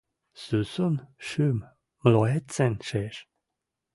Сусун 0.43 0.95
шӱм 1.27 1.57
млоецӹн 2.03 2.73
шиэш: 2.87 3.17